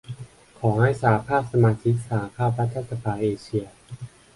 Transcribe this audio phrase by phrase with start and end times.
[0.59, 3.65] ขอให้สหภาพสมาชิกสหภาพรัฐสภาเอเชีย